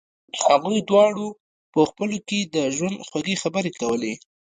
هغوی 0.45 0.79
دواړو 0.89 1.27
په 1.73 1.81
خپلو 1.89 2.17
کې 2.27 2.39
د 2.55 2.57
ژوند 2.75 2.97
خوږې 3.07 3.35
خبرې 3.43 3.71
کولې 3.79 4.13